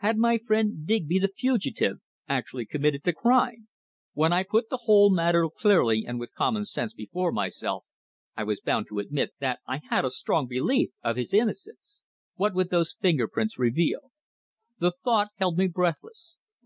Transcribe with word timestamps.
Had 0.00 0.18
my 0.18 0.36
friend 0.36 0.86
Digby, 0.86 1.18
the 1.18 1.32
fugitive, 1.34 1.96
actually 2.28 2.66
committed 2.66 3.04
the 3.04 3.14
crime? 3.14 3.68
When 4.12 4.30
I 4.30 4.42
put 4.42 4.68
the 4.68 4.80
whole 4.82 5.08
matter 5.08 5.48
clearly 5.48 6.04
and 6.06 6.20
with 6.20 6.34
common 6.34 6.66
sense 6.66 6.92
before 6.92 7.32
myself, 7.32 7.86
I 8.36 8.44
was 8.44 8.60
bound 8.60 8.88
to 8.90 8.98
admit 8.98 9.30
that 9.38 9.60
I 9.66 9.80
had 9.88 10.04
a 10.04 10.10
strong 10.10 10.46
belief 10.46 10.90
of 11.02 11.16
his 11.16 11.32
innocence. 11.32 12.02
What 12.34 12.52
would 12.52 12.68
those 12.68 12.98
finger 13.00 13.26
prints 13.26 13.58
reveal? 13.58 14.12
The 14.78 14.92
thought 15.02 15.28
held 15.38 15.56
me 15.56 15.68
breathless. 15.68 16.36